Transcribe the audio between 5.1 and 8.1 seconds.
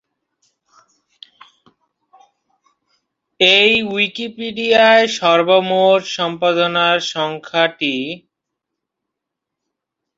সর্বমোট সম্পাদনার সংখ্যা টি।